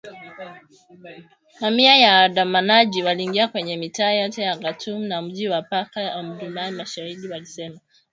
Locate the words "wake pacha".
5.49-6.01